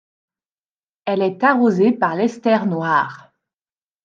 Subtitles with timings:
[1.05, 3.31] Elle est arrosée par l'Elster Noire.